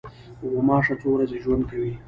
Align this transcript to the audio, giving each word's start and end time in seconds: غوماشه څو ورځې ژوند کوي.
غوماشه 0.49 0.93
څو 1.01 1.07
ورځې 1.15 1.37
ژوند 1.43 1.63
کوي. 1.69 1.91